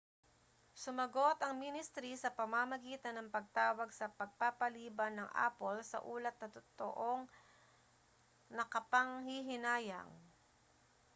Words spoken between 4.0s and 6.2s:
pagpapaliban ng apple sa